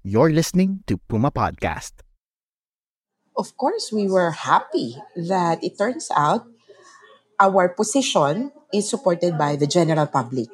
You're 0.00 0.32
listening 0.32 0.80
to 0.88 0.96
Puma 0.96 1.28
Podcast. 1.28 2.00
Of 3.36 3.52
course, 3.60 3.92
we 3.92 4.08
were 4.08 4.32
happy 4.32 4.96
that 5.12 5.60
it 5.60 5.76
turns 5.76 6.08
out 6.16 6.48
our 7.36 7.68
position 7.68 8.48
is 8.72 8.88
supported 8.88 9.36
by 9.36 9.60
the 9.60 9.68
general 9.68 10.08
public. 10.08 10.48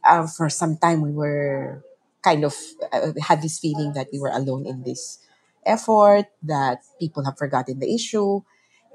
Uh, 0.00 0.24
for 0.24 0.48
some 0.48 0.80
time, 0.80 1.04
we 1.04 1.12
were 1.12 1.84
kind 2.24 2.48
of 2.48 2.56
uh, 2.88 3.12
had 3.20 3.44
this 3.44 3.60
feeling 3.60 3.92
that 3.92 4.08
we 4.08 4.16
were 4.16 4.32
alone 4.32 4.64
in 4.64 4.88
this 4.88 5.20
effort, 5.68 6.32
that 6.40 6.80
people 6.96 7.28
have 7.28 7.36
forgotten 7.36 7.84
the 7.84 7.92
issue. 7.92 8.40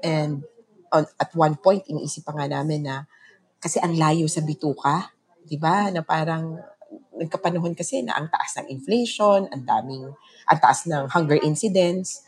And 0.02 0.42
on, 0.90 1.06
at 1.22 1.30
one 1.38 1.54
point, 1.54 1.86
iniisip 1.86 2.26
pa 2.26 2.34
nga 2.34 2.50
namin 2.50 2.90
na 2.90 3.06
kasi 3.62 3.78
ang 3.78 3.94
layo 3.94 4.26
sa 4.26 4.42
bituka, 4.42 5.14
di 5.46 5.54
ba? 5.54 5.86
Na 5.94 6.02
parang 6.02 6.58
nagkapanahon 7.18 7.74
kasi 7.74 8.02
na 8.02 8.18
ang 8.18 8.26
taas 8.30 8.58
ng 8.58 8.66
inflation, 8.70 9.46
ang 9.50 9.62
daming, 9.62 10.10
ang 10.50 10.58
taas 10.58 10.86
ng 10.86 11.10
hunger 11.10 11.38
incidents. 11.42 12.26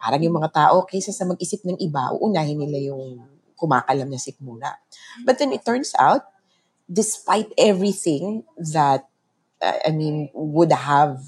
Parang 0.00 0.22
yung 0.22 0.36
mga 0.38 0.50
tao, 0.54 0.86
kaysa 0.86 1.12
sa 1.12 1.28
mag-isip 1.28 1.60
ng 1.66 1.76
iba, 1.82 2.14
uunahin 2.16 2.56
nila 2.56 2.94
yung 2.94 3.20
kumakalam 3.58 4.08
na 4.08 4.16
sikmura. 4.16 4.80
But 5.28 5.36
then 5.36 5.52
it 5.52 5.66
turns 5.66 5.92
out, 6.00 6.24
despite 6.88 7.52
everything 7.60 8.48
that, 8.72 9.04
uh, 9.60 9.78
I 9.84 9.92
mean, 9.92 10.32
would 10.32 10.72
have 10.72 11.20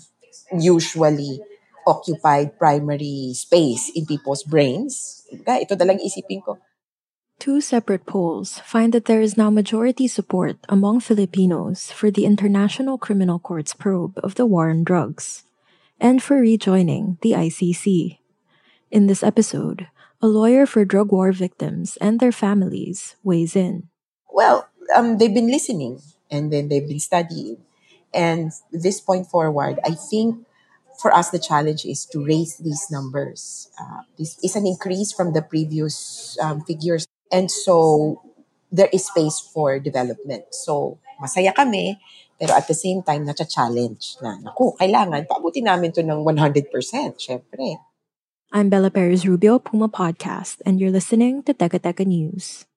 usually 0.49 1.45
occupied 1.85 2.57
primary 2.57 3.37
space 3.37 3.93
in 3.93 4.09
people's 4.09 4.47
brains, 4.47 5.27
ito 5.29 5.75
dalang 5.77 6.01
isipin 6.01 6.41
ko, 6.41 6.57
Two 7.43 7.61
separate 7.61 8.07
polls 8.07 8.63
find 8.63 8.95
that 8.95 9.07
there 9.07 9.21
is 9.21 9.37
now 9.37 9.51
majority 9.51 10.07
support 10.07 10.63
among 10.69 11.01
Filipinos 11.01 11.91
for 11.91 12.09
the 12.09 12.25
International 12.25 12.97
Criminal 12.97 13.41
Court's 13.41 13.75
probe 13.75 14.15
of 14.23 14.37
the 14.37 14.47
war 14.47 14.71
on 14.71 14.85
drugs 14.85 15.43
and 15.99 16.23
for 16.23 16.39
rejoining 16.39 17.19
the 17.19 17.33
ICC. 17.33 18.23
In 18.93 19.09
this 19.09 19.27
episode, 19.27 19.89
a 20.23 20.31
lawyer 20.31 20.71
for 20.71 20.85
drug 20.85 21.11
war 21.11 21.33
victims 21.33 21.99
and 21.99 22.21
their 22.21 22.31
families 22.31 23.17
weighs 23.27 23.57
in. 23.59 23.91
Well, 24.31 24.71
um, 24.95 25.19
they've 25.19 25.35
been 25.35 25.51
listening 25.51 25.99
and 26.31 26.53
then 26.53 26.69
they've 26.69 26.87
been 26.87 27.03
studying. 27.03 27.59
And 28.15 28.53
this 28.71 29.01
point 29.01 29.27
forward, 29.27 29.81
I 29.83 29.99
think 29.99 30.47
for 31.03 31.13
us, 31.13 31.31
the 31.31 31.43
challenge 31.43 31.85
is 31.87 32.07
to 32.15 32.25
raise 32.25 32.59
these 32.59 32.87
numbers. 32.89 33.67
Uh, 33.75 34.07
this 34.17 34.39
is 34.45 34.55
an 34.55 34.65
increase 34.65 35.11
from 35.11 35.33
the 35.33 35.43
previous 35.43 36.39
um, 36.39 36.63
figures. 36.63 37.09
And 37.33 37.49
so 37.49 38.21
there 38.69 38.93
is 38.93 39.09
space 39.09 39.41
for 39.41 39.81
development. 39.81 40.53
So 40.53 41.01
masaya 41.17 41.57
kami, 41.57 41.97
pero 42.37 42.53
at 42.53 42.69
the 42.69 42.77
same 42.77 43.01
time, 43.01 43.25
na-challenge 43.25 44.21
na, 44.21 44.37
naku, 44.37 44.77
kailangan, 44.77 45.25
paabutin 45.25 45.65
namin 45.65 45.97
to 45.97 46.05
ng 46.05 46.21
100%, 46.29 46.69
syempre. 47.17 47.81
I'm 48.53 48.69
Bella 48.69 48.93
Perez 48.93 49.25
Rubio, 49.25 49.57
Puma 49.59 49.89
Podcast, 49.89 50.61
and 50.69 50.77
you're 50.77 50.93
listening 50.93 51.41
to 51.49 51.57
Teka 51.57 51.81
Teka 51.81 52.05
News. 52.05 52.69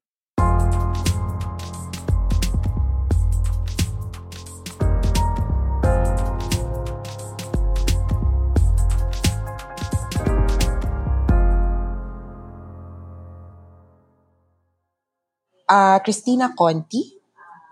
Uh, 15.68 15.98
Kristina 16.00 16.54
Conti, 16.56 17.18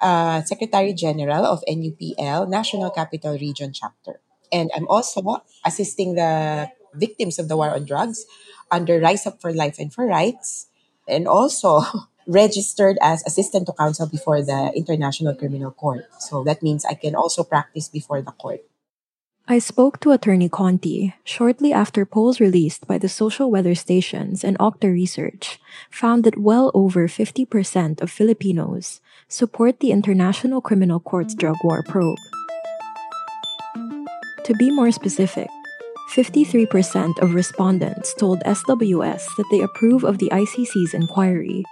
uh, 0.01 0.41
Secretary 0.43 0.93
General 0.93 1.45
of 1.45 1.61
NUPL, 1.69 2.49
National 2.49 2.89
Capital 2.89 3.37
Region 3.37 3.71
Chapter. 3.71 4.19
And 4.51 4.71
I'm 4.75 4.87
also 4.87 5.21
assisting 5.65 6.15
the 6.15 6.69
victims 6.93 7.37
of 7.37 7.47
the 7.47 7.57
war 7.57 7.69
on 7.69 7.85
drugs 7.85 8.25
under 8.71 8.99
Rise 8.99 9.25
Up 9.25 9.41
for 9.41 9.53
Life 9.53 9.77
and 9.77 9.93
for 9.93 10.05
Rights, 10.05 10.67
and 11.07 11.27
also 11.27 11.81
registered 12.27 12.97
as 13.01 13.21
assistant 13.25 13.67
to 13.67 13.73
counsel 13.73 14.07
before 14.07 14.41
the 14.41 14.71
International 14.75 15.35
Criminal 15.35 15.71
Court. 15.71 16.05
So 16.19 16.43
that 16.45 16.63
means 16.63 16.85
I 16.85 16.93
can 16.93 17.15
also 17.15 17.43
practice 17.43 17.89
before 17.89 18.21
the 18.21 18.31
court. 18.31 18.65
I 19.45 19.59
spoke 19.59 19.99
to 19.99 20.11
Attorney 20.11 20.47
Conti 20.47 21.15
shortly 21.25 21.73
after 21.73 22.05
polls 22.05 22.39
released 22.39 22.87
by 22.87 22.97
the 22.97 23.09
social 23.09 23.51
weather 23.51 23.75
stations 23.75 24.41
and 24.41 24.57
Octa 24.57 24.87
Research 24.87 25.59
found 25.91 26.23
that 26.23 26.39
well 26.39 26.71
over 26.73 27.09
50% 27.09 28.01
of 28.01 28.09
Filipinos 28.09 29.01
support 29.27 29.81
the 29.81 29.91
International 29.91 30.61
Criminal 30.61 31.01
Court's 31.01 31.35
drug 31.35 31.57
war 31.61 31.83
probe. 31.83 32.17
To 34.45 34.53
be 34.57 34.71
more 34.71 34.93
specific, 34.93 35.49
53% 36.15 37.19
of 37.19 37.33
respondents 37.35 38.13
told 38.13 38.39
SWS 38.45 39.27
that 39.35 39.49
they 39.51 39.59
approve 39.59 40.05
of 40.05 40.19
the 40.19 40.31
ICC's 40.31 40.93
inquiry. 40.93 41.65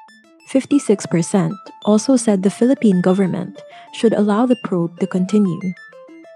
56% 0.51 1.55
also 1.85 2.17
said 2.17 2.43
the 2.43 2.51
Philippine 2.51 2.99
government 2.99 3.61
should 3.93 4.11
allow 4.11 4.45
the 4.45 4.59
probe 4.65 4.99
to 4.99 5.07
continue. 5.07 5.71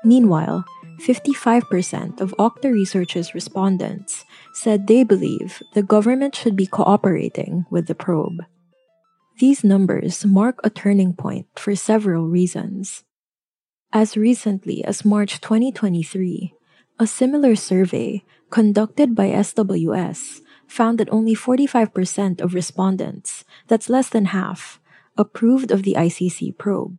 Meanwhile, 0.05 0.63
55% 1.01 2.21
of 2.21 2.33
Octa 2.37 2.71
Research's 2.71 3.33
respondents 3.33 4.25
said 4.53 4.87
they 4.87 5.03
believe 5.03 5.61
the 5.73 5.83
government 5.83 6.35
should 6.35 6.55
be 6.55 6.65
cooperating 6.65 7.65
with 7.69 7.87
the 7.87 7.95
probe. 7.95 8.45
These 9.39 9.63
numbers 9.63 10.25
mark 10.25 10.59
a 10.63 10.69
turning 10.69 11.13
point 11.13 11.47
for 11.55 11.75
several 11.75 12.27
reasons. 12.27 13.03
As 13.91 14.15
recently 14.15 14.83
as 14.83 15.05
March 15.05 15.41
2023, 15.41 16.53
a 16.99 17.07
similar 17.07 17.55
survey 17.55 18.23
conducted 18.49 19.15
by 19.15 19.29
SWS 19.29 20.39
found 20.67 20.97
that 20.99 21.11
only 21.11 21.35
45% 21.35 22.41
of 22.41 22.53
respondents, 22.53 23.43
that's 23.67 23.89
less 23.89 24.09
than 24.09 24.25
half, 24.25 24.79
approved 25.17 25.71
of 25.71 25.83
the 25.83 25.95
ICC 25.97 26.57
probe. 26.57 26.97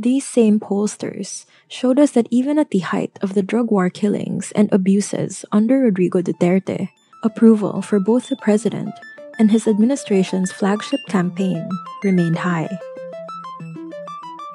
These 0.00 0.24
same 0.24 0.60
pollsters 0.60 1.44
showed 1.68 2.00
us 2.00 2.12
that 2.12 2.26
even 2.30 2.58
at 2.58 2.70
the 2.70 2.78
height 2.78 3.18
of 3.20 3.34
the 3.34 3.42
drug 3.42 3.70
war 3.70 3.90
killings 3.90 4.50
and 4.56 4.72
abuses 4.72 5.44
under 5.52 5.76
Rodrigo 5.76 6.22
Duterte, 6.22 6.88
approval 7.22 7.82
for 7.82 8.00
both 8.00 8.30
the 8.30 8.36
president 8.40 8.96
and 9.38 9.50
his 9.50 9.68
administration's 9.68 10.50
flagship 10.52 11.00
campaign 11.08 11.68
remained 12.02 12.38
high. 12.38 12.72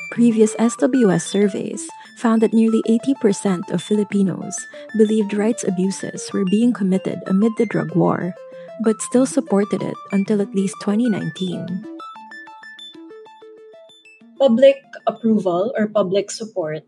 Previous 0.09 0.55
SWS 0.55 1.21
surveys 1.21 1.85
found 2.17 2.41
that 2.41 2.53
nearly 2.53 2.81
80% 2.89 3.69
of 3.69 3.83
Filipinos 3.83 4.57
believed 4.97 5.35
rights 5.35 5.63
abuses 5.63 6.27
were 6.33 6.49
being 6.49 6.73
committed 6.73 7.21
amid 7.27 7.51
the 7.59 7.67
drug 7.67 7.93
war, 7.95 8.33
but 8.81 8.99
still 8.99 9.27
supported 9.27 9.83
it 9.83 9.97
until 10.11 10.41
at 10.41 10.55
least 10.55 10.73
2019 10.81 11.94
public 14.39 14.77
approval 15.07 15.73
or 15.77 15.87
public 15.87 16.31
support 16.31 16.83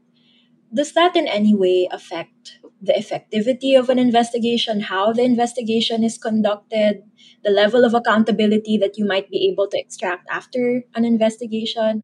does 0.73 0.91
that 0.93 1.15
in 1.15 1.27
any 1.27 1.55
way 1.55 1.87
affect 1.91 2.59
the 2.81 2.93
effectivity 2.93 3.77
of 3.79 3.89
an 3.89 3.97
investigation, 3.97 4.81
how 4.81 5.13
the 5.13 5.23
investigation 5.23 6.03
is 6.03 6.17
conducted, 6.17 7.03
the 7.43 7.49
level 7.49 7.85
of 7.85 7.93
accountability 7.93 8.77
that 8.77 8.97
you 8.97 9.05
might 9.05 9.29
be 9.29 9.47
able 9.49 9.67
to 9.67 9.79
extract 9.79 10.27
after 10.29 10.83
an 10.93 11.05
investigation? 11.05 12.03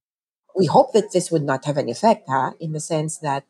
We 0.56 0.66
hope 0.68 0.94
that 0.94 1.12
this 1.12 1.30
would 1.32 1.44
not 1.44 1.66
have 1.66 1.78
an 1.78 1.90
effect, 1.90 2.30
huh? 2.30 2.52
in 2.60 2.72
the 2.72 2.80
sense 2.80 3.18
that 3.20 3.44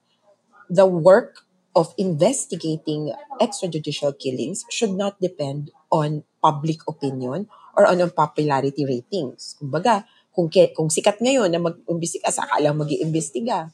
the 0.70 0.88
work 0.88 1.46
of 1.76 1.94
investigating 1.98 3.14
extrajudicial 3.42 4.18
killings 4.18 4.66
should 4.70 4.92
not 4.92 5.20
depend 5.20 5.72
on 5.92 6.24
public 6.42 6.80
opinion 6.88 7.48
or 7.76 7.86
on 7.86 7.98
popularity 8.12 8.86
ratings. 8.86 9.56
Kumbaga, 9.60 10.06
kung, 10.34 10.50
kung 10.50 10.90
sikat 10.90 11.22
ngayon 11.22 11.54
na 11.54 11.62
mag-imbestiga, 11.62 12.34
saka 12.34 12.58
lang 12.60 12.76
mag-iimbestiga 12.76 13.70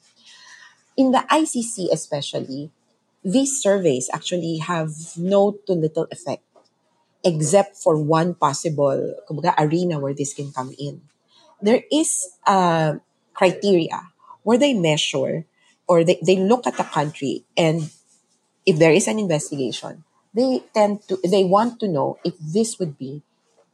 in 1.00 1.16
the 1.16 1.24
ICC 1.32 1.88
especially, 1.96 2.70
these 3.24 3.64
surveys 3.64 4.12
actually 4.12 4.60
have 4.60 4.92
no 5.16 5.56
to 5.64 5.74
little 5.74 6.08
effect 6.12 6.44
except 7.24 7.76
for 7.80 7.96
one 7.96 8.36
possible 8.36 9.16
kumbaga, 9.28 9.56
arena 9.60 10.00
where 10.00 10.14
this 10.14 10.36
can 10.36 10.52
come 10.52 10.76
in. 10.76 11.00
there 11.62 11.84
is 11.92 12.32
a 12.48 13.00
criteria 13.34 14.08
where 14.44 14.58
they 14.58 14.74
measure 14.74 15.46
or 15.88 16.04
they, 16.04 16.20
they 16.26 16.38
look 16.38 16.66
at 16.68 16.78
the 16.78 16.84
country 16.84 17.44
and 17.58 17.92
if 18.66 18.78
there 18.80 18.92
is 18.92 19.08
an 19.08 19.20
investigation, 19.20 20.04
they 20.34 20.64
tend 20.74 21.02
to 21.08 21.18
they 21.26 21.44
want 21.44 21.80
to 21.80 21.88
know 21.88 22.20
if 22.24 22.34
this 22.40 22.80
would 22.80 22.98
be 22.98 23.22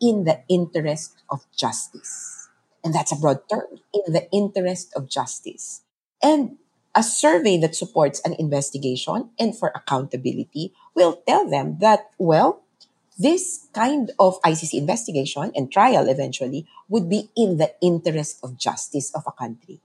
in 0.02 0.24
the 0.24 0.42
interest 0.48 1.22
of 1.30 1.46
justice. 1.56 2.45
And 2.86 2.94
that's 2.94 3.12
a 3.12 3.18
broad 3.18 3.42
term, 3.50 3.82
in 3.92 4.14
the 4.14 4.30
interest 4.32 4.94
of 4.96 5.10
justice. 5.10 5.82
And 6.22 6.58
a 6.94 7.02
survey 7.02 7.58
that 7.58 7.76
supports 7.76 8.22
an 8.22 8.36
investigation 8.38 9.32
and 9.40 9.58
for 9.58 9.72
accountability 9.74 10.72
will 10.94 11.22
tell 11.28 11.50
them 11.50 11.80
that, 11.82 12.12
well, 12.20 12.62
this 13.18 13.68
kind 13.74 14.12
of 14.20 14.40
ICC 14.44 14.78
investigation 14.78 15.52
and 15.56 15.72
trial 15.72 16.08
eventually 16.08 16.68
would 16.88 17.10
be 17.10 17.32
in 17.36 17.58
the 17.58 17.74
interest 17.82 18.40
of 18.44 18.58
justice 18.58 19.12
of 19.16 19.24
a 19.26 19.32
country. 19.32 19.82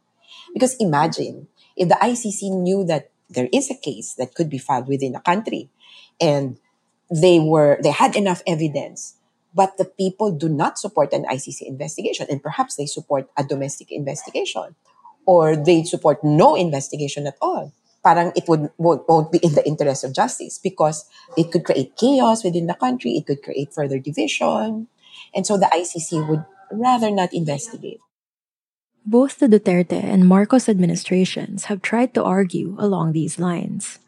Because 0.53 0.77
imagine 0.77 1.49
if 1.77 1.89
the 1.89 1.97
ICC 1.97 2.53
knew 2.61 2.85
that 2.85 3.11
there 3.31 3.49
is 3.53 3.71
a 3.71 3.75
case 3.75 4.15
that 4.15 4.35
could 4.35 4.51
be 4.51 4.59
filed 4.59 4.89
within 4.89 5.15
a 5.15 5.21
country 5.21 5.71
and 6.21 6.59
they 7.11 7.39
were 7.39 7.79
they 7.83 7.91
had 7.91 8.15
enough 8.15 8.43
evidence 8.47 9.15
but 9.55 9.77
the 9.77 9.85
people 9.85 10.31
do 10.31 10.49
not 10.49 10.79
support 10.79 11.13
an 11.13 11.25
ICC 11.25 11.63
investigation 11.63 12.27
and 12.31 12.43
perhaps 12.43 12.77
they 12.77 12.87
support 12.87 13.29
a 13.37 13.45
domestic 13.45 13.91
investigation 13.91 14.75
or 15.27 15.57
they 15.57 15.83
support 15.83 16.23
no 16.23 16.55
investigation 16.55 17.27
at 17.27 17.37
all. 17.41 17.73
Parang 18.03 18.33
it 18.35 18.49
would 18.49 18.71
won't, 18.79 19.07
won't 19.09 19.31
be 19.31 19.39
in 19.39 19.53
the 19.55 19.67
interest 19.67 20.05
of 20.05 20.15
justice 20.15 20.59
because 20.59 21.05
it 21.37 21.53
could 21.53 21.65
create 21.65 21.97
chaos 21.97 22.43
within 22.43 22.67
the 22.67 22.75
country 22.75 23.13
it 23.13 23.27
could 23.27 23.43
create 23.43 23.75
further 23.75 23.99
division 23.99 24.89
and 25.35 25.47
so 25.47 25.59
the 25.59 25.69
ICC 25.69 26.29
would 26.29 26.45
rather 26.73 27.11
not 27.11 27.33
investigate. 27.35 28.01
Both 29.05 29.39
the 29.39 29.49
Duterte 29.49 29.97
and 29.97 30.29
Marcos 30.29 30.69
administrations 30.69 31.65
have 31.67 31.83
tried 31.83 32.15
to 32.15 32.23
argue 32.23 32.77
along 32.79 33.13
these 33.13 33.39
lines, 33.39 33.99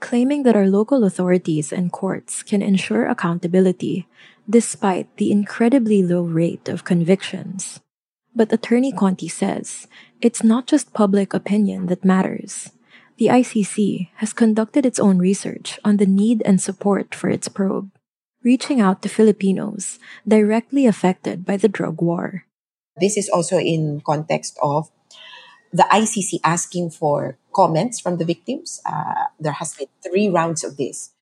claiming 0.00 0.42
that 0.42 0.56
our 0.56 0.66
local 0.66 1.04
authorities 1.04 1.72
and 1.72 1.92
courts 1.92 2.42
can 2.42 2.60
ensure 2.60 3.06
accountability 3.06 4.06
despite 4.48 5.14
the 5.16 5.30
incredibly 5.30 6.02
low 6.02 6.22
rate 6.22 6.68
of 6.68 6.84
convictions. 6.84 7.80
But 8.34 8.52
Attorney 8.52 8.92
Conti 8.92 9.28
says 9.28 9.86
it's 10.20 10.42
not 10.42 10.66
just 10.66 10.94
public 10.94 11.34
opinion 11.34 11.86
that 11.86 12.04
matters. 12.04 12.70
The 13.18 13.28
ICC 13.28 14.08
has 14.16 14.32
conducted 14.32 14.86
its 14.86 14.98
own 14.98 15.18
research 15.18 15.78
on 15.84 15.98
the 15.98 16.06
need 16.06 16.42
and 16.44 16.60
support 16.60 17.14
for 17.14 17.28
its 17.28 17.48
probe, 17.48 17.90
reaching 18.42 18.80
out 18.80 19.02
to 19.02 19.08
Filipinos 19.08 19.98
directly 20.26 20.86
affected 20.86 21.44
by 21.44 21.56
the 21.56 21.68
drug 21.68 22.00
war. 22.00 22.46
This 22.96 23.16
is 23.16 23.28
also 23.28 23.58
in 23.58 24.00
context 24.04 24.58
of 24.62 24.90
the 25.72 25.84
ICC 25.90 26.40
asking 26.44 26.90
for 26.90 27.38
comments 27.54 28.00
from 28.00 28.18
the 28.18 28.24
victims. 28.24 28.80
Uh, 28.84 29.32
there 29.40 29.52
has 29.52 29.74
been 29.74 29.88
three 30.02 30.28
rounds 30.28 30.64
of 30.64 30.76
this. 30.76 31.12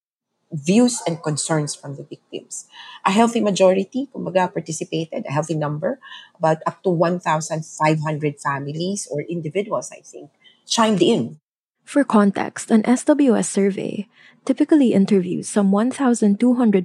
Views 0.52 0.98
and 1.06 1.22
concerns 1.22 1.74
from 1.74 1.94
the 1.96 2.02
victims. 2.02 2.66
A 3.06 3.10
healthy 3.10 3.40
majority, 3.40 4.10
kumbaga, 4.12 4.52
participated, 4.52 5.24
a 5.26 5.32
healthy 5.32 5.54
number, 5.54 6.00
about 6.38 6.58
up 6.66 6.82
to 6.82 6.90
1,500 6.90 7.62
families 8.40 9.06
or 9.10 9.22
individuals, 9.22 9.90
I 9.94 10.02
think, 10.02 10.30
chimed 10.66 11.02
in. 11.02 11.38
For 11.84 12.04
context, 12.04 12.70
an 12.70 12.82
SWS 12.82 13.46
survey 13.46 14.06
typically 14.44 14.92
interviews 14.92 15.48
some 15.48 15.72
1,200 15.72 16.38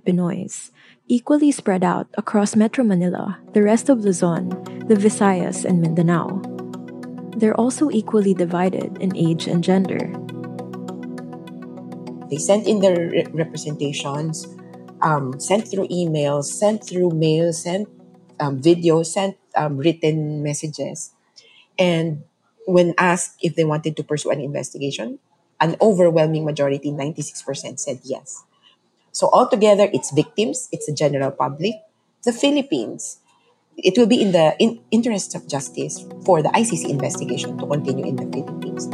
Pinoys 0.03 0.71
equally 1.07 1.51
spread 1.51 1.83
out 1.83 2.07
across 2.17 2.55
Metro 2.55 2.83
Manila, 2.83 3.37
the 3.53 3.61
rest 3.61 3.89
of 3.89 4.01
Luzon, 4.01 4.49
the 4.89 4.95
Visayas, 4.95 5.63
and 5.63 5.81
Mindanao. 5.81 6.41
They're 7.37 7.59
also 7.59 7.91
equally 7.91 8.33
divided 8.33 8.97
in 8.97 9.15
age 9.15 9.45
and 9.45 9.63
gender. 9.63 10.24
They 12.29 12.37
sent 12.37 12.67
in 12.67 12.79
their 12.79 13.09
re- 13.09 13.27
representations, 13.31 14.47
um, 15.01 15.39
sent 15.39 15.67
through 15.67 15.87
emails, 15.89 16.45
sent 16.45 16.83
through 16.83 17.11
mail, 17.11 17.53
sent 17.53 17.87
um, 18.39 18.61
videos, 18.61 19.07
sent 19.07 19.37
um, 19.55 19.77
written 19.77 20.43
messages. 20.43 21.13
And 21.77 22.23
when 22.65 22.93
asked 22.97 23.37
if 23.41 23.55
they 23.55 23.63
wanted 23.63 23.95
to 23.97 24.03
pursue 24.03 24.31
an 24.31 24.41
investigation, 24.41 25.19
an 25.61 25.75
overwhelming 25.81 26.45
majority, 26.45 26.91
96%, 26.91 27.79
said 27.79 27.99
yes. 28.03 28.43
So 29.11 29.29
altogether, 29.31 29.89
it's 29.93 30.11
victims, 30.11 30.67
it's 30.71 30.87
the 30.87 30.93
general 30.93 31.31
public, 31.31 31.75
the 32.23 32.33
Philippines. 32.33 33.19
It 33.77 33.97
will 33.97 34.07
be 34.07 34.21
in 34.21 34.31
the 34.31 34.55
in 34.59 34.79
interest 34.91 35.35
of 35.35 35.47
justice 35.47 36.05
for 36.25 36.41
the 36.41 36.49
ICC 36.49 36.89
investigation 36.89 37.57
to 37.57 37.67
continue 37.67 38.05
in 38.05 38.15
the 38.15 38.27
Philippines. 38.31 38.87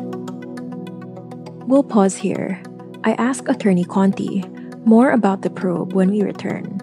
We'll 1.66 1.84
pause 1.84 2.18
here. 2.18 2.62
I 3.04 3.14
ask 3.14 3.48
Attorney 3.48 3.84
Conti 3.84 4.44
more 4.86 5.12
about 5.12 5.42
the 5.42 5.50
probe 5.50 5.94
when 5.94 6.12
we 6.12 6.22
return. 6.22 6.80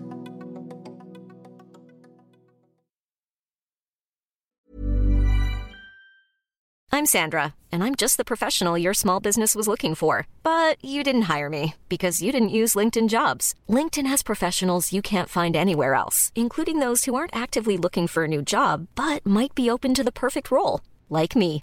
I'm 6.91 7.07
Sandra, 7.07 7.55
and 7.71 7.85
I'm 7.85 7.95
just 7.95 8.17
the 8.17 8.25
professional 8.25 8.77
your 8.77 8.95
small 8.95 9.21
business 9.21 9.55
was 9.55 9.69
looking 9.69 9.95
for. 9.95 10.27
But 10.43 10.85
you 10.85 11.05
didn't 11.05 11.29
hire 11.31 11.49
me 11.49 11.75
because 11.89 12.21
you 12.21 12.33
didn't 12.33 12.49
use 12.49 12.75
LinkedIn 12.75 13.09
jobs. 13.09 13.55
LinkedIn 13.69 14.07
has 14.07 14.23
professionals 14.23 14.93
you 14.93 15.01
can't 15.01 15.29
find 15.29 15.55
anywhere 15.55 15.95
else, 15.95 16.33
including 16.35 16.81
those 16.81 17.05
who 17.05 17.15
aren't 17.15 17.37
actively 17.37 17.77
looking 17.77 18.09
for 18.09 18.25
a 18.25 18.29
new 18.29 18.43
job 18.43 18.89
but 18.97 19.25
might 19.25 19.55
be 19.55 19.71
open 19.71 19.95
to 19.95 20.03
the 20.03 20.11
perfect 20.11 20.51
role, 20.51 20.81
like 21.09 21.37
me. 21.37 21.63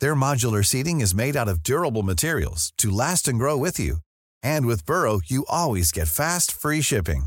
Their 0.00 0.14
modular 0.14 0.64
seating 0.64 1.00
is 1.00 1.14
made 1.14 1.36
out 1.36 1.48
of 1.48 1.62
durable 1.62 2.02
materials 2.02 2.72
to 2.78 2.90
last 2.90 3.28
and 3.28 3.38
grow 3.38 3.56
with 3.56 3.78
you. 3.78 3.96
And 4.42 4.66
with 4.66 4.84
Burrow, 4.86 5.20
you 5.24 5.46
always 5.48 5.92
get 5.92 6.08
fast, 6.08 6.52
free 6.52 6.80
shipping. 6.82 7.26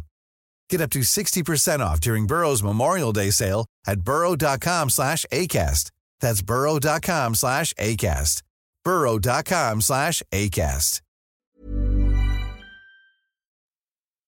Get 0.70 0.82
up 0.82 0.90
to 0.92 1.00
60% 1.02 1.80
off 1.80 2.00
during 2.00 2.28
Burrow's 2.28 2.64
Memorial 2.64 3.14
Day 3.14 3.32
sale 3.32 3.66
at 3.88 4.02
burrow.com 4.02 4.90
slash 4.90 5.26
ACAST. 5.32 5.92
That's 6.20 6.42
burrow.com 6.42 7.36
slash 7.36 7.74
ACAST. 7.74 8.42
burrow.com 8.84 9.82
slash 9.82 10.24
ACAST. 10.32 11.02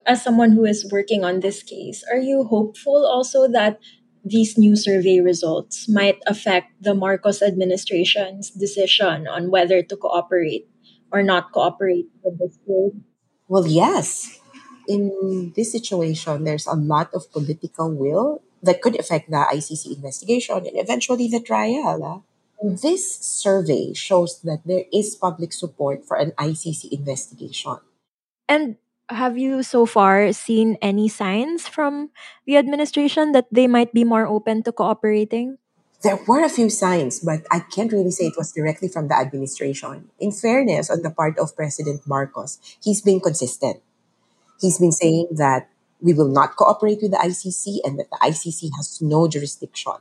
As 0.08 0.24
someone 0.24 0.52
who 0.52 0.66
is 0.66 0.88
working 0.92 1.24
on 1.24 1.40
this 1.40 1.64
case, 1.64 2.04
are 2.12 2.20
you 2.20 2.44
hopeful 2.44 3.08
also 3.08 3.48
that 3.48 3.80
these 4.26 4.58
new 4.58 4.76
survey 4.76 5.22
results 5.22 5.88
might 5.88 6.18
affect 6.26 6.74
the 6.82 6.98
Marcos 6.98 7.46
administration's 7.46 8.50
decision 8.50 9.28
on 9.30 9.52
whether 9.52 9.84
to 9.84 9.96
cooperate 9.96 10.68
or 11.14 11.22
not 11.22 11.54
cooperate 11.54 12.10
with 12.26 12.40
this 12.40 12.58
probe? 12.66 13.06
Well, 13.48 13.68
yes. 13.68 14.42
In 14.90 15.54
this 15.56 15.72
situation, 15.72 16.44
there's 16.44 16.66
a 16.66 16.74
lot 16.74 17.14
of 17.14 17.32
political 17.32 17.94
will 17.94 18.42
that 18.64 18.82
could 18.82 19.00
affect 19.00 19.30
the 19.30 19.46
ICC 19.46 19.96
investigation 19.96 20.58
and 20.58 20.74
eventually 20.74 21.30
the 21.30 21.40
trial. 21.40 22.02
ah. 22.02 22.20
This 22.66 23.06
survey 23.22 23.94
shows 23.94 24.42
that 24.42 24.66
there 24.66 24.86
is 24.92 25.16
public 25.16 25.54
support 25.54 26.02
for 26.06 26.18
an 26.18 26.32
ICC 26.40 26.90
investigation. 26.90 27.78
And 28.50 28.78
have 29.10 29.38
you 29.38 29.64
so 29.64 29.86
far 29.86 30.32
seen 30.34 30.78
any 30.82 31.08
signs 31.08 31.68
from 31.68 32.10
the 32.46 32.58
administration 32.58 33.32
that 33.34 33.46
they 33.52 33.68
might 33.68 33.94
be 33.94 34.04
more 34.04 34.26
open 34.26 34.64
to 34.64 34.72
cooperating? 34.72 35.58
There 36.02 36.20
were 36.28 36.44
a 36.44 36.50
few 36.50 36.70
signs, 36.70 37.20
but 37.20 37.46
I 37.52 37.62
can't 37.62 37.92
really 37.92 38.12
say 38.12 38.26
it 38.28 38.38
was 38.38 38.52
directly 38.52 38.88
from 38.88 39.08
the 39.08 39.16
administration. 39.16 40.10
In 40.20 40.32
fairness, 40.32 40.90
on 40.90 41.02
the 41.02 41.10
part 41.10 41.40
of 41.40 41.56
President 41.56 42.06
Marcos, 42.06 42.60
he's 42.84 43.02
been 43.02 43.20
consistent. 43.20 43.82
He's 44.60 44.78
been 44.78 44.92
saying 44.92 45.30
that 45.32 45.70
we 46.02 46.14
will 46.14 46.30
not 46.30 46.56
cooperate 46.56 47.00
with 47.02 47.12
the 47.12 47.18
ICC 47.18 47.80
and 47.84 47.98
that 48.00 48.10
the 48.12 48.20
ICC 48.22 48.70
has 48.78 49.02
no 49.02 49.28
jurisdiction. 49.28 49.98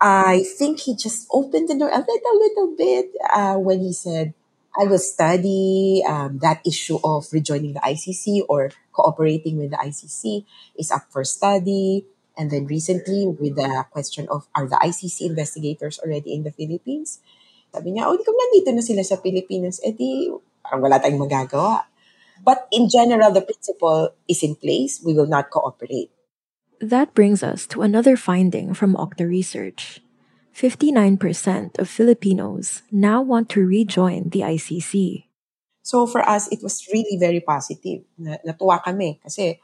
I 0.00 0.44
think 0.58 0.80
he 0.80 0.94
just 0.94 1.26
opened 1.32 1.68
the 1.68 1.78
door 1.78 1.88
a 1.88 1.98
little, 1.98 2.38
little 2.38 2.76
bit 2.76 3.10
uh, 3.32 3.56
when 3.56 3.80
he 3.80 3.92
said, 3.92 4.34
I 4.76 4.84
will 4.84 4.98
study 4.98 6.02
um, 6.06 6.38
that 6.38 6.60
issue 6.66 6.98
of 7.02 7.26
rejoining 7.32 7.74
the 7.74 7.80
ICC 7.80 8.44
or 8.48 8.70
cooperating 8.92 9.58
with 9.58 9.70
the 9.70 9.78
ICC 9.78 10.44
is 10.76 10.90
up 10.90 11.06
for 11.10 11.24
study. 11.24 12.06
And 12.36 12.50
then 12.50 12.66
recently, 12.66 13.26
with 13.26 13.56
the 13.56 13.84
question 13.90 14.28
of 14.30 14.46
are 14.54 14.68
the 14.68 14.78
ICC 14.78 15.26
investigators 15.26 15.98
already 15.98 16.34
in 16.34 16.44
the 16.44 16.52
Philippines, 16.52 17.18
Sabi 17.68 17.92
niya, 17.92 18.08
oh, 18.08 18.16
di 18.16 18.24
nandito 18.24 18.72
na 18.72 18.80
sila 18.80 19.04
sa 19.04 19.20
Pilipinas, 19.20 19.80
edi 19.84 20.32
parang 20.64 20.80
wala 20.80 20.96
tayong 20.96 21.20
magagawa. 21.20 21.84
But 22.40 22.70
in 22.72 22.88
general, 22.88 23.34
the 23.34 23.44
principle 23.44 24.14
is 24.30 24.40
in 24.46 24.56
place. 24.56 25.02
We 25.02 25.12
will 25.12 25.28
not 25.28 25.50
cooperate. 25.50 26.14
That 26.78 27.12
brings 27.12 27.42
us 27.42 27.66
to 27.74 27.82
another 27.82 28.14
finding 28.14 28.72
from 28.72 28.94
Octa 28.94 29.26
Research. 29.26 30.00
59% 30.58 31.78
of 31.78 31.86
Filipinos 31.86 32.82
now 32.90 33.22
want 33.22 33.46
to 33.54 33.62
rejoin 33.62 34.34
the 34.34 34.42
ICC. 34.42 35.30
So 35.86 36.02
for 36.10 36.18
us, 36.26 36.50
it 36.50 36.58
was 36.66 36.82
really 36.90 37.14
very 37.14 37.38
positive. 37.38 38.02
Na, 38.18 38.42
natuwa 38.42 38.82
kami 38.82 39.22
kasi 39.22 39.62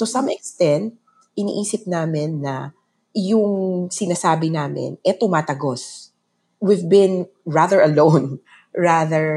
to 0.00 0.08
some 0.08 0.32
extent, 0.32 0.96
iniisip 1.36 1.84
namin 1.84 2.40
na 2.40 2.72
yung 3.12 3.92
sinasabi 3.92 4.48
namin, 4.48 4.96
eh 5.04 5.12
tumatagos. 5.12 6.16
We've 6.64 6.88
been 6.88 7.28
rather 7.44 7.84
alone, 7.84 8.40
rather, 8.72 9.28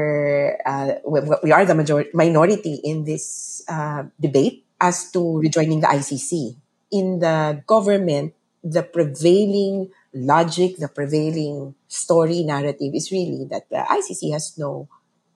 uh, 0.64 1.04
we 1.44 1.52
are 1.52 1.68
the 1.68 1.76
major- 1.76 2.08
minority 2.16 2.80
in 2.80 3.04
this 3.04 3.60
uh, 3.68 4.08
debate 4.16 4.64
as 4.80 5.12
to 5.12 5.44
rejoining 5.44 5.84
the 5.84 5.92
ICC. 5.92 6.56
In 6.96 7.20
the 7.20 7.60
government, 7.68 8.32
the 8.64 8.80
prevailing 8.80 9.92
logic, 10.14 10.76
the 10.78 10.88
prevailing 10.88 11.74
story 11.88 12.42
narrative 12.42 12.92
is 12.94 13.10
really 13.10 13.46
that 13.50 13.68
the 13.70 13.84
ICC 13.86 14.32
has 14.32 14.56
no 14.58 14.88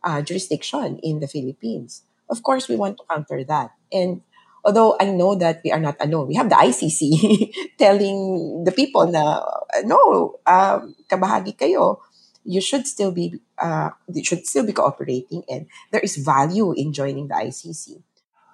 uh, 0.05 0.23
jurisdiction 0.23 0.99
in 1.03 1.21
the 1.21 1.29
Philippines. 1.29 2.03
Of 2.29 2.43
course, 2.43 2.69
we 2.69 2.77
want 2.77 2.99
to 2.99 3.05
counter 3.11 3.45
that. 3.45 3.71
And 3.93 4.23
although 4.65 4.97
I 5.00 5.11
know 5.11 5.35
that 5.35 5.61
we 5.65 5.73
are 5.73 5.81
not 5.81 5.97
alone, 6.00 6.29
we 6.29 6.35
have 6.37 6.49
the 6.49 6.57
ICC 6.57 7.53
telling 7.79 8.65
the 8.65 8.73
people 8.73 9.07
na, 9.07 9.43
no, 9.85 10.39
um, 10.47 10.95
kabahagi 11.09 11.57
kayo, 11.59 11.99
you 12.45 12.61
should 12.61 12.87
still 12.87 13.12
be, 13.12 13.41
uh, 13.59 13.91
you 14.12 14.25
should 14.25 14.47
still 14.47 14.65
be 14.65 14.73
cooperating 14.73 15.45
and 15.49 15.67
there 15.91 16.00
is 16.00 16.17
value 16.17 16.73
in 16.73 16.93
joining 16.93 17.29
the 17.29 17.35
ICC. 17.35 18.03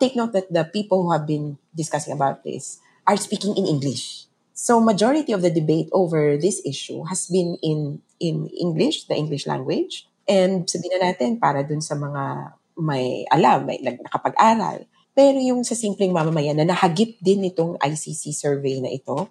Take 0.01 0.17
note 0.17 0.33
that 0.33 0.53
the 0.53 0.65
people 0.65 1.03
who 1.03 1.13
have 1.13 1.27
been 1.27 1.59
discussing 1.75 2.13
about 2.13 2.45
this 2.45 2.81
are 3.07 3.17
speaking 3.17 3.57
in 3.57 3.67
English. 3.67 4.26
So 4.57 4.81
majority 4.81 5.37
of 5.37 5.45
the 5.45 5.53
debate 5.53 5.93
over 5.93 6.41
this 6.41 6.65
issue 6.65 7.05
has 7.13 7.29
been 7.29 7.61
in 7.61 8.01
in 8.17 8.49
English, 8.57 9.05
the 9.05 9.13
English 9.13 9.45
language. 9.45 10.09
And 10.25 10.65
sabihin 10.65 10.97
na 10.97 11.13
natin, 11.13 11.37
para 11.37 11.61
dun 11.61 11.85
sa 11.85 11.93
mga 11.93 12.57
may 12.81 13.29
alam, 13.29 13.69
may 13.69 13.85
nakapag-aral. 13.85 14.89
Pero 15.13 15.37
yung 15.37 15.61
sa 15.61 15.77
simpleng 15.77 16.09
mamamayan 16.09 16.57
na 16.57 16.73
nahagip 16.73 17.21
din 17.21 17.45
itong 17.45 17.77
ICC 17.85 18.33
survey 18.33 18.81
na 18.81 18.89
ito, 18.89 19.29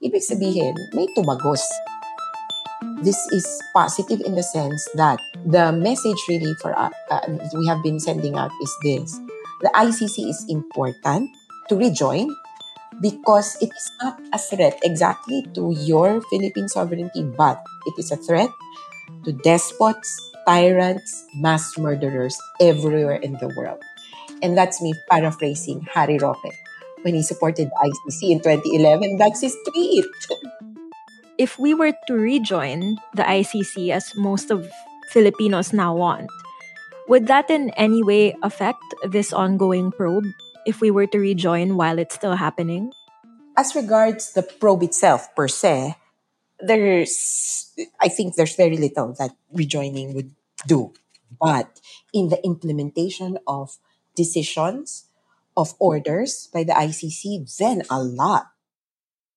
ibig 0.00 0.24
sabihin, 0.24 0.72
may 0.96 1.12
tumagos. 1.12 1.64
This 3.04 3.20
is 3.36 3.44
positive 3.76 4.24
in 4.24 4.32
the 4.32 4.44
sense 4.44 4.80
that 4.96 5.20
the 5.44 5.76
message 5.76 6.20
really 6.24 6.56
for 6.64 6.72
uh, 6.72 6.88
uh, 7.12 7.24
we 7.52 7.68
have 7.68 7.84
been 7.84 8.00
sending 8.00 8.40
out 8.40 8.52
is 8.64 8.72
this. 8.80 9.20
The 9.60 9.68
ICC 9.76 10.24
is 10.24 10.40
important 10.48 11.28
to 11.68 11.76
rejoin 11.76 12.32
because 13.00 13.56
it 13.60 13.70
is 13.70 13.90
not 14.02 14.20
a 14.32 14.38
threat 14.38 14.78
exactly 14.82 15.46
to 15.54 15.74
your 15.78 16.20
Philippine 16.30 16.68
sovereignty, 16.68 17.22
but 17.22 17.62
it 17.86 17.94
is 17.98 18.12
a 18.12 18.16
threat 18.16 18.50
to 19.24 19.32
despots, 19.32 20.08
tyrants, 20.46 21.24
mass 21.34 21.76
murderers 21.78 22.36
everywhere 22.60 23.16
in 23.16 23.32
the 23.40 23.48
world. 23.56 23.82
And 24.42 24.56
that's 24.56 24.82
me 24.82 24.94
paraphrasing 25.10 25.86
Harry 25.92 26.18
Roque 26.18 26.52
when 27.02 27.14
he 27.14 27.22
supported 27.22 27.68
the 27.68 27.90
ICC 27.90 28.30
in 28.30 28.38
2011. 28.40 29.16
That's 29.18 29.40
his 29.40 29.56
tweet. 29.68 30.06
If 31.36 31.58
we 31.58 31.74
were 31.74 31.90
to 32.06 32.14
rejoin 32.14 32.98
the 33.14 33.26
ICC, 33.26 33.90
as 33.90 34.14
most 34.14 34.52
of 34.52 34.70
Filipinos 35.10 35.72
now 35.72 35.92
want, 35.92 36.30
would 37.08 37.26
that 37.26 37.50
in 37.50 37.70
any 37.70 38.04
way 38.04 38.36
affect 38.42 38.84
this 39.02 39.32
ongoing 39.32 39.90
probe 39.90 40.30
if 40.66 40.80
we 40.80 40.90
were 40.90 41.06
to 41.06 41.18
rejoin 41.18 41.76
while 41.76 41.98
it's 41.98 42.14
still 42.14 42.36
happening? 42.36 42.92
As 43.56 43.74
regards 43.74 44.32
the 44.32 44.42
probe 44.42 44.82
itself 44.82 45.28
per 45.36 45.48
se, 45.48 45.96
there's 46.58 47.72
I 48.00 48.08
think 48.08 48.34
there's 48.34 48.56
very 48.56 48.76
little 48.76 49.14
that 49.18 49.36
rejoining 49.52 50.14
would 50.14 50.34
do. 50.66 50.92
But 51.40 51.80
in 52.12 52.28
the 52.28 52.42
implementation 52.44 53.38
of 53.46 53.78
decisions, 54.16 55.10
of 55.56 55.74
orders 55.78 56.48
by 56.52 56.64
the 56.64 56.72
ICC, 56.72 57.46
then 57.58 57.82
a 57.90 58.02
lot. 58.02 58.50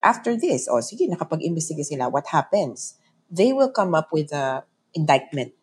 After 0.01 0.37
this, 0.37 0.67
oh, 0.69 0.81
sige, 0.81 1.09
nakapag-imbestiga 1.09 1.83
sila, 1.83 2.09
what 2.09 2.27
happens? 2.29 2.95
They 3.29 3.51
will 3.51 3.69
come 3.69 3.93
up 3.93 4.13
with 4.13 4.31
a 4.31 4.63
indictment. 4.93 5.53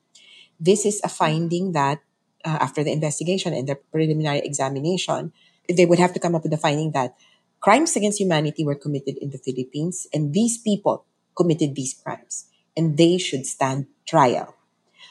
This 0.59 0.85
is 0.85 1.00
a 1.02 1.09
finding 1.09 1.73
that 1.73 2.02
uh, 2.44 2.59
after 2.61 2.85
the 2.85 2.92
investigation 2.92 3.54
and 3.54 3.66
the 3.66 3.76
preliminary 3.76 4.42
examination, 4.44 5.33
they 5.68 5.87
would 5.87 5.99
have 5.99 6.12
to 6.12 6.21
come 6.21 6.35
up 6.35 6.42
with 6.42 6.52
a 6.52 6.59
finding 6.59 6.92
that 6.92 7.16
crimes 7.61 7.97
against 7.97 8.21
humanity 8.21 8.64
were 8.64 8.75
committed 8.75 9.16
in 9.18 9.30
the 9.30 9.38
Philippines 9.38 10.06
and 10.12 10.35
these 10.35 10.59
people 10.59 11.04
committed 11.37 11.75
these 11.75 11.94
crimes 11.94 12.47
and 12.76 12.97
they 12.97 13.18
should 13.18 13.47
stand 13.47 13.87
trial. 14.06 14.54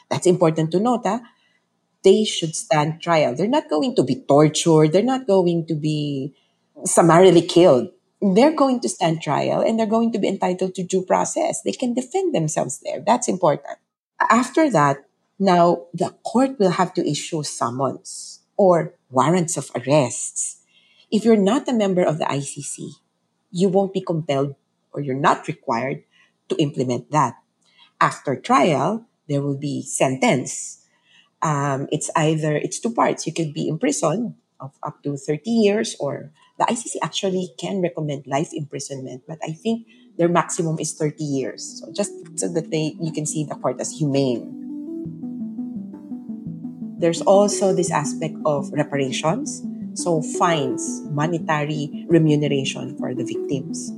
That's 0.10 0.28
important 0.28 0.72
to 0.72 0.80
note. 0.80 1.02
Huh? 1.06 1.20
They 2.04 2.24
should 2.26 2.56
stand 2.56 3.02
trial. 3.02 3.36
They're 3.36 3.48
not 3.48 3.70
going 3.70 3.96
to 3.96 4.04
be 4.04 4.16
tortured. 4.16 4.92
They're 4.92 5.02
not 5.02 5.26
going 5.26 5.66
to 5.68 5.76
be 5.76 6.34
summarily 6.86 7.42
killed. 7.42 7.90
They're 8.22 8.56
going 8.56 8.80
to 8.82 8.90
stand 8.90 9.22
trial 9.22 9.62
and 9.62 9.80
they're 9.80 9.86
going 9.86 10.12
to 10.14 10.20
be 10.20 10.28
entitled 10.28 10.76
to 10.76 10.84
due 10.84 11.04
process. 11.04 11.62
They 11.62 11.72
can 11.72 11.94
defend 11.94 12.36
themselves 12.36 12.80
there. 12.84 13.02
That's 13.06 13.28
important. 13.28 13.78
After 14.20 14.70
that, 14.70 14.98
now 15.40 15.88
the 15.94 16.10
court 16.24 16.60
will 16.60 16.72
have 16.72 16.94
to 16.94 17.10
issue 17.10 17.44
summons 17.44 18.33
or 18.58 18.94
warrants 19.10 19.58
of 19.58 19.72
arrests. 19.76 20.62
If 21.12 21.26
you're 21.26 21.38
not 21.38 21.68
a 21.68 21.74
member 21.74 22.02
of 22.04 22.18
the 22.18 22.26
ICC, 22.26 22.98
you 23.52 23.70
won't 23.70 23.94
be 23.94 24.02
compelled 24.02 24.56
or 24.92 25.02
you're 25.02 25.16
not 25.16 25.48
required 25.48 26.04
to 26.50 26.56
implement 26.58 27.12
that. 27.12 27.36
After 28.02 28.36
trial, 28.36 29.06
there 29.28 29.42
will 29.42 29.58
be 29.58 29.82
sentence. 29.82 30.86
Um, 31.42 31.88
it's 31.92 32.10
either 32.16 32.56
it's 32.56 32.80
two 32.80 32.94
parts. 32.94 33.28
You 33.28 33.34
could 33.34 33.54
be 33.54 33.68
imprisoned 33.68 34.36
of 34.60 34.74
up 34.82 35.04
to 35.04 35.18
30 35.18 35.50
years 35.50 35.96
or 36.00 36.32
the 36.58 36.66
ICC 36.66 36.98
actually 37.02 37.50
can 37.58 37.82
recommend 37.82 38.28
life 38.28 38.50
imprisonment, 38.54 39.24
but 39.28 39.40
I 39.44 39.52
think 39.52 39.88
their 40.18 40.30
maximum 40.30 40.80
is 40.80 40.94
30 40.94 41.24
years. 41.24 41.82
So 41.82 41.92
just 41.92 42.14
so 42.40 42.48
that 42.54 42.70
they 42.72 42.96
you 43.02 43.12
can 43.12 43.26
see 43.26 43.44
the 43.44 43.56
court 43.56 43.82
as 43.82 43.98
humane. 43.98 44.63
There's 47.04 47.20
also 47.20 47.76
this 47.76 47.92
aspect 47.92 48.40
of 48.48 48.72
reparations, 48.72 49.60
so 49.92 50.24
fines, 50.40 51.04
monetary 51.12 52.08
remuneration 52.08 52.96
for 52.96 53.12
the 53.12 53.28
victims. 53.28 53.92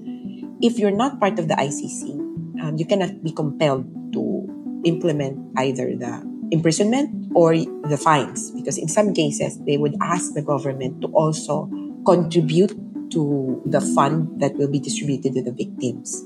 If 0.57 0.81
you're 0.81 0.89
not 0.89 1.21
part 1.21 1.37
of 1.37 1.45
the 1.45 1.53
ICC, 1.53 2.17
um, 2.65 2.81
you 2.81 2.85
cannot 2.89 3.21
be 3.21 3.29
compelled 3.29 3.85
to 4.17 4.81
implement 4.89 5.37
either 5.53 5.93
the 5.93 6.25
imprisonment 6.49 7.29
or 7.37 7.53
the 7.53 7.97
fines 8.01 8.49
because 8.57 8.81
in 8.81 8.89
some 8.89 9.13
cases 9.13 9.61
they 9.69 9.77
would 9.77 9.93
ask 10.01 10.33
the 10.33 10.41
government 10.41 11.05
to 11.05 11.07
also 11.13 11.69
contribute 12.09 12.73
to 13.13 13.61
the 13.69 13.81
fund 13.81 14.41
that 14.41 14.57
will 14.57 14.71
be 14.71 14.79
distributed 14.79 15.37
to 15.37 15.43
the 15.45 15.53
victims. 15.53 16.25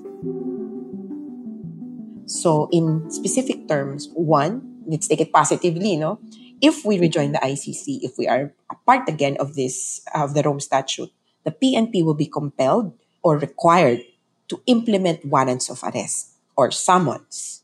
So 2.24 2.70
in 2.72 3.12
specific 3.12 3.68
terms, 3.68 4.08
one, 4.14 4.80
let's 4.88 5.10
take 5.10 5.20
it 5.20 5.34
positively, 5.34 5.98
no? 5.98 6.20
If 6.62 6.84
we 6.84 7.00
rejoin 7.00 7.32
the 7.32 7.40
ICC, 7.40 8.04
if 8.04 8.18
we 8.18 8.28
are 8.28 8.54
a 8.70 8.76
part 8.86 9.08
again 9.08 9.38
of 9.40 9.56
this 9.56 10.02
of 10.14 10.34
the 10.34 10.44
Rome 10.44 10.60
Statute, 10.60 11.12
the 11.44 11.52
PNP 11.52 12.04
will 12.04 12.18
be 12.18 12.28
compelled 12.28 12.94
or 13.24 13.38
required 13.38 14.04
to 14.50 14.62
implement 14.66 15.24
warrants 15.24 15.70
of 15.70 15.84
arrest 15.84 16.36
or 16.58 16.72
summons. 16.72 17.64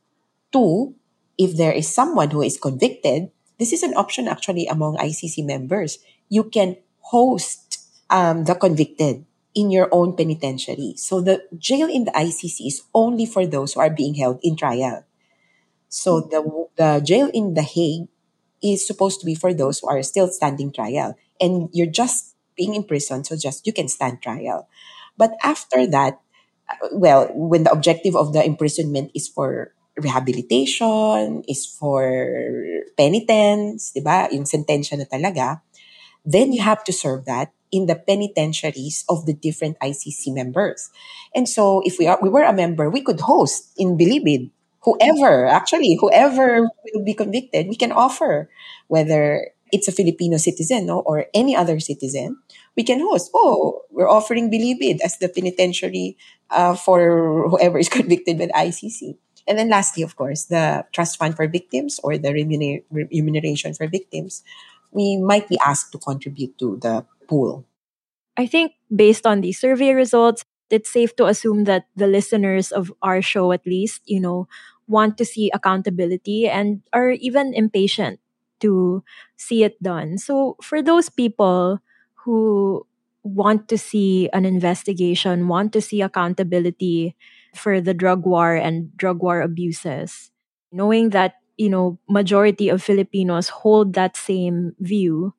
Two, 0.52 0.96
if 1.38 1.58
there 1.58 1.74
is 1.74 1.92
someone 1.92 2.32
who 2.32 2.42
is 2.42 2.58
convicted, 2.58 3.32
this 3.60 3.74
is 3.74 3.84
an 3.84 3.94
option 3.96 4.28
actually 4.28 4.68
among 4.68 4.98
ICC 4.98 5.46
members. 5.46 6.00
You 6.30 6.46
can 6.46 6.78
host 7.12 7.80
um, 8.10 8.46
the 8.46 8.56
convicted 8.56 9.26
in 9.54 9.72
your 9.72 9.88
own 9.92 10.16
penitentiary. 10.16 10.94
So 10.98 11.22
the 11.22 11.44
jail 11.58 11.88
in 11.88 12.06
the 12.06 12.12
ICC 12.12 12.68
is 12.68 12.84
only 12.94 13.26
for 13.26 13.48
those 13.48 13.74
who 13.74 13.80
are 13.80 13.90
being 13.90 14.16
held 14.16 14.40
in 14.44 14.56
trial. 14.56 15.04
So 15.88 16.20
the, 16.20 16.44
the 16.76 17.02
jail 17.04 17.32
in 17.34 17.54
The 17.54 17.64
Hague 17.64 18.08
is 18.74 18.86
supposed 18.86 19.20
to 19.20 19.26
be 19.26 19.36
for 19.36 19.54
those 19.54 19.80
who 19.80 19.88
are 19.88 20.02
still 20.04 20.28
standing 20.28 20.72
trial. 20.72 21.16
And 21.40 21.70
you're 21.74 21.92
just 21.92 22.36
being 22.56 22.74
in 22.74 22.84
prison, 22.84 23.24
so 23.24 23.36
just 23.36 23.68
you 23.68 23.74
can 23.74 23.88
stand 23.88 24.22
trial. 24.22 24.68
But 25.18 25.36
after 25.44 25.86
that, 25.88 26.20
uh, 26.70 26.88
well, 26.94 27.30
when 27.34 27.64
the 27.64 27.72
objective 27.72 28.16
of 28.16 28.34
the 28.34 28.44
imprisonment 28.44 29.12
is 29.14 29.28
for 29.28 29.74
rehabilitation, 29.98 31.44
is 31.48 31.66
for 31.66 32.04
penitence, 32.98 33.92
di 33.92 34.02
ba? 34.02 34.28
Yung 34.32 34.44
sentensya 34.44 35.00
na 35.00 35.08
talaga, 35.08 35.62
then 36.26 36.52
you 36.52 36.62
have 36.62 36.84
to 36.84 36.92
serve 36.92 37.26
that 37.26 37.52
in 37.72 37.86
the 37.88 37.96
penitentiaries 37.96 39.04
of 39.10 39.26
the 39.26 39.34
different 39.34 39.78
ICC 39.80 40.34
members. 40.34 40.90
And 41.36 41.48
so 41.48 41.82
if 41.84 42.00
we 42.00 42.08
are 42.08 42.20
we 42.22 42.30
were 42.30 42.44
a 42.44 42.56
member, 42.56 42.90
we 42.90 43.02
could 43.02 43.20
host 43.20 43.72
in 43.78 43.98
Bilibid 43.98 44.52
whoever, 44.86 45.48
actually, 45.48 45.98
whoever 46.00 46.62
will 46.94 47.04
be 47.04 47.14
convicted, 47.14 47.68
we 47.68 47.76
can 47.76 47.92
offer, 47.92 48.50
whether 48.88 49.52
it's 49.72 49.88
a 49.88 49.92
Filipino 49.92 50.38
citizen 50.38 50.86
no, 50.86 51.00
or 51.00 51.26
any 51.34 51.56
other 51.56 51.80
citizen, 51.80 52.38
we 52.78 52.84
can 52.84 53.00
host. 53.00 53.32
Oh, 53.34 53.82
we're 53.90 54.10
offering 54.10 54.52
Bilibid 54.52 55.00
as 55.04 55.18
the 55.18 55.28
penitentiary 55.28 56.18
uh, 56.52 56.76
for 56.76 57.50
whoever 57.50 57.80
is 57.80 57.90
convicted 57.98 58.38
the 58.38 58.48
ICC. 58.48 59.18
And 59.48 59.58
then 59.58 59.70
lastly, 59.70 60.04
of 60.04 60.16
course, 60.16 60.46
the 60.46 60.86
trust 60.92 61.18
fund 61.18 61.36
for 61.36 61.48
victims 61.48 62.00
or 62.04 62.18
the 62.18 62.30
remuner- 62.30 62.84
remuneration 62.90 63.74
for 63.74 63.88
victims, 63.88 64.44
we 64.92 65.18
might 65.18 65.50
be 65.50 65.58
asked 65.66 65.92
to 65.92 65.98
contribute 65.98 66.58
to 66.60 66.78
the 66.82 67.06
pool. 67.28 67.66
I 68.38 68.48
think 68.48 68.74
based 68.94 69.26
on 69.26 69.42
these 69.42 69.60
survey 69.60 69.94
results, 69.94 70.44
it's 70.70 70.90
safe 70.90 71.16
to 71.18 71.26
assume 71.26 71.66
that 71.66 71.86
the 71.96 72.08
listeners 72.08 72.72
of 72.72 72.92
our 73.02 73.22
show, 73.22 73.52
at 73.52 73.66
least, 73.66 74.02
you 74.06 74.20
know, 74.20 74.48
want 74.88 75.18
to 75.18 75.26
see 75.26 75.52
accountability 75.54 76.48
and 76.48 76.82
are 76.94 77.12
even 77.12 77.54
impatient 77.54 78.20
to 78.62 79.04
see 79.38 79.64
it 79.64 79.82
done. 79.82 80.18
So, 80.18 80.56
for 80.62 80.82
those 80.82 81.10
people 81.10 81.80
who 82.26 82.86
want 83.24 83.68
to 83.70 83.78
see 83.78 84.30
an 84.34 84.46
investigation, 84.46 85.48
want 85.48 85.74
to 85.74 85.82
see 85.82 86.02
accountability 86.02 87.16
for 87.56 87.82
the 87.82 87.94
drug 87.94 88.26
war 88.26 88.54
and 88.56 88.96
drug 88.98 89.22
war 89.22 89.42
abuses, 89.42 90.32
knowing 90.72 91.10
that, 91.10 91.36
you 91.58 91.70
know, 91.70 91.98
majority 92.10 92.70
of 92.70 92.84
Filipinos 92.84 93.50
hold 93.50 93.94
that 93.94 94.16
same 94.16 94.76
view, 94.80 95.34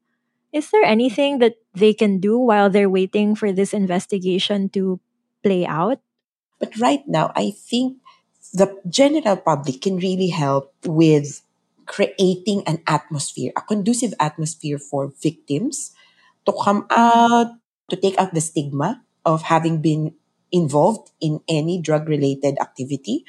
is 0.52 0.70
there 0.70 0.84
anything 0.84 1.38
that 1.38 1.56
they 1.74 1.92
can 1.92 2.18
do 2.18 2.38
while 2.38 2.70
they're 2.70 2.90
waiting 2.90 3.34
for 3.34 3.52
this 3.52 3.74
investigation 3.74 4.68
to 4.70 5.00
play 5.42 5.66
out? 5.66 6.00
But 6.58 6.76
right 6.78 7.02
now, 7.06 7.32
I 7.36 7.52
think 7.52 7.98
the 8.52 8.80
general 8.88 9.36
public 9.36 9.82
can 9.82 9.96
really 9.98 10.28
help 10.28 10.72
with 10.84 11.42
creating 11.86 12.62
an 12.66 12.82
atmosphere, 12.86 13.52
a 13.56 13.62
conducive 13.62 14.12
atmosphere 14.18 14.78
for 14.78 15.12
victims 15.22 15.94
to 16.44 16.52
come 16.52 16.86
out, 16.90 17.54
to 17.88 17.96
take 17.96 18.18
out 18.18 18.34
the 18.34 18.40
stigma 18.40 19.02
of 19.24 19.42
having 19.42 19.80
been 19.80 20.14
involved 20.52 21.10
in 21.20 21.40
any 21.48 21.80
drug 21.80 22.08
related 22.08 22.58
activity 22.60 23.24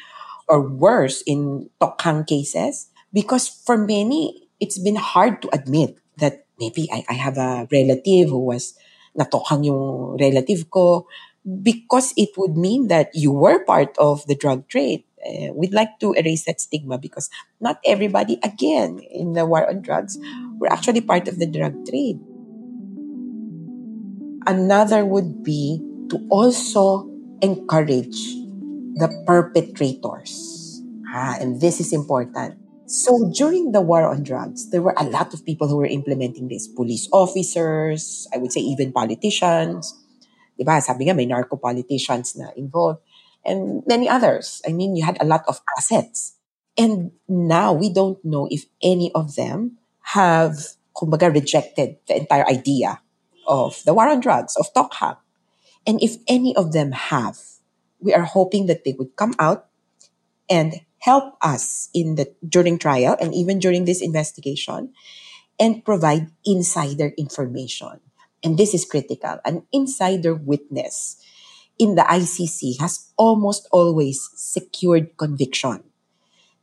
or 0.47 0.61
worse 0.61 1.21
in 1.25 1.69
tokhang 1.81 2.25
cases. 2.25 2.89
Because 3.13 3.47
for 3.47 3.77
many, 3.77 4.49
it's 4.59 4.77
been 4.77 4.95
hard 4.97 5.41
to 5.41 5.49
admit 5.53 5.97
that 6.17 6.45
maybe 6.59 6.89
I, 6.91 7.05
I 7.09 7.13
have 7.13 7.37
a 7.37 7.67
relative 7.71 8.29
who 8.29 8.45
was 8.45 8.73
natokhang 9.17 9.65
yung 9.65 10.17
relative 10.19 10.69
ko 10.69 11.07
because 11.47 12.13
it 12.17 12.29
would 12.37 12.57
mean 12.57 12.87
that 12.87 13.09
you 13.13 13.31
were 13.31 13.63
part 13.63 13.97
of 13.97 14.25
the 14.27 14.35
drug 14.35 14.67
trade 14.67 15.06
uh, 15.25 15.53
we'd 15.53 15.73
like 15.73 15.99
to 15.99 16.13
erase 16.13 16.45
that 16.45 16.61
stigma 16.61 16.97
because 16.97 17.29
not 17.59 17.79
everybody, 17.85 18.39
again, 18.43 18.99
in 18.99 19.33
the 19.33 19.45
war 19.45 19.67
on 19.67 19.81
drugs, 19.81 20.17
were 20.59 20.71
actually 20.71 21.01
part 21.01 21.27
of 21.27 21.39
the 21.39 21.47
drug 21.47 21.73
trade. 21.85 22.19
Another 24.45 25.05
would 25.05 25.43
be 25.43 25.81
to 26.09 26.25
also 26.29 27.09
encourage 27.41 28.37
the 28.97 29.11
perpetrators. 29.25 30.81
Ah, 31.13 31.35
and 31.39 31.59
this 31.61 31.79
is 31.79 31.93
important. 31.93 32.57
So 32.87 33.29
during 33.35 33.73
the 33.73 33.81
war 33.81 34.07
on 34.07 34.23
drugs, 34.23 34.71
there 34.71 34.81
were 34.81 34.95
a 34.95 35.03
lot 35.03 35.33
of 35.33 35.43
people 35.43 35.67
who 35.67 35.75
were 35.75 35.91
implementing 35.91 36.47
this. 36.47 36.67
Police 36.67 37.09
officers, 37.11 38.27
I 38.33 38.37
would 38.37 38.53
say 38.53 38.61
even 38.61 38.93
politicians. 38.93 39.91
Diba? 40.55 40.81
Sabi 40.81 41.05
nga, 41.05 41.13
may 41.13 41.27
narco 41.27 41.57
politicians 41.59 42.35
na 42.39 42.49
involved 42.55 43.03
and 43.47 43.81
many 43.87 44.09
others. 44.09 44.61
I 44.67 44.73
mean, 44.73 44.95
you 44.95 45.05
had 45.05 45.17
a 45.21 45.25
lot 45.25 45.43
of 45.47 45.61
assets. 45.77 46.35
And 46.77 47.11
now 47.27 47.73
we 47.73 47.89
don't 47.89 48.23
know 48.23 48.47
if 48.51 48.65
any 48.83 49.11
of 49.15 49.35
them 49.35 49.79
have, 50.13 50.77
kumbaga, 50.95 51.33
rejected 51.33 51.97
the 52.07 52.17
entire 52.17 52.45
idea 52.45 53.01
of 53.47 53.81
the 53.85 53.95
war 53.95 54.09
on 54.09 54.19
drugs, 54.19 54.55
of 54.57 54.67
Tokhang. 54.75 55.17
And 55.87 56.03
if 56.03 56.17
any 56.27 56.55
of 56.55 56.73
them 56.73 56.91
have, 56.91 57.39
we 57.99 58.13
are 58.13 58.27
hoping 58.27 58.67
that 58.67 58.83
they 58.83 58.93
would 58.93 59.15
come 59.15 59.33
out 59.39 59.65
and 60.49 60.81
help 60.99 61.35
us 61.41 61.89
in 61.93 62.15
the 62.15 62.35
during 62.47 62.77
trial 62.77 63.15
and 63.19 63.33
even 63.33 63.59
during 63.59 63.85
this 63.85 64.01
investigation 64.01 64.93
and 65.59 65.83
provide 65.85 66.27
insider 66.45 67.13
information. 67.17 68.01
And 68.43 68.57
this 68.57 68.73
is 68.73 68.85
critical. 68.85 69.39
An 69.45 69.65
insider 69.71 70.35
witness 70.35 71.17
in 71.77 71.95
the 71.95 72.05
ICC 72.05 72.81
has 72.81 73.13
almost 73.17 73.69
always 73.71 74.29
secured 74.33 75.15
conviction. 75.17 75.85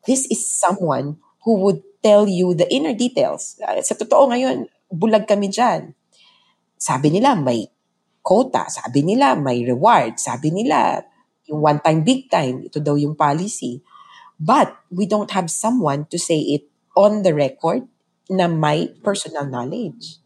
This 0.06 0.26
is 0.30 0.44
someone 0.44 1.18
who 1.46 1.58
would 1.64 1.82
tell 2.02 2.28
you 2.28 2.52
the 2.52 2.68
inner 2.68 2.92
details. 2.92 3.56
Uh, 3.62 3.80
sa 3.80 3.96
totoo 3.96 4.28
ngayon, 4.28 4.68
bulag 4.92 5.24
kami 5.24 5.48
dyan. 5.48 5.96
Sabi 6.76 7.08
nila 7.08 7.32
may 7.38 7.64
quota, 8.20 8.68
sabi 8.68 9.00
nila 9.00 9.38
may 9.38 9.64
reward, 9.64 10.20
sabi 10.20 10.52
nila 10.52 11.00
yung 11.48 11.60
one 11.60 11.80
time, 11.80 12.04
big 12.04 12.28
time, 12.28 12.64
ito 12.64 12.80
daw 12.80 12.96
yung 12.96 13.16
policy. 13.16 13.80
But 14.40 14.76
we 14.90 15.06
don't 15.06 15.30
have 15.32 15.48
someone 15.48 16.08
to 16.10 16.18
say 16.18 16.40
it 16.40 16.68
on 16.96 17.22
the 17.22 17.32
record 17.32 17.86
na 18.28 18.48
may 18.48 18.90
personal 19.04 19.46
knowledge. 19.46 20.23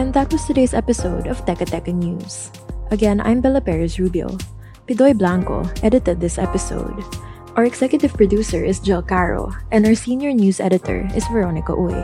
And 0.00 0.16
that 0.16 0.32
was 0.32 0.48
today's 0.48 0.72
episode 0.72 1.28
of 1.28 1.44
Teka 1.44 1.68
Teka 1.68 1.92
News. 1.92 2.48
Again, 2.88 3.20
I'm 3.20 3.44
Bella 3.44 3.60
Perez 3.60 4.00
Rubio. 4.00 4.32
Pidoy 4.88 5.12
Blanco 5.12 5.60
edited 5.84 6.24
this 6.24 6.40
episode. 6.40 7.04
Our 7.52 7.68
executive 7.68 8.16
producer 8.16 8.64
is 8.64 8.80
Jill 8.80 9.04
Caro, 9.04 9.52
and 9.68 9.84
our 9.84 9.92
senior 9.92 10.32
news 10.32 10.56
editor 10.56 11.04
is 11.12 11.28
Veronica 11.28 11.76
Uy. 11.76 12.00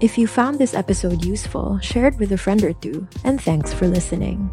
If 0.00 0.16
you 0.16 0.24
found 0.24 0.56
this 0.56 0.72
episode 0.72 1.20
useful, 1.20 1.76
share 1.84 2.08
it 2.08 2.16
with 2.16 2.32
a 2.32 2.40
friend 2.40 2.64
or 2.64 2.72
two, 2.72 3.04
and 3.28 3.36
thanks 3.36 3.76
for 3.76 3.84
listening. 3.84 4.48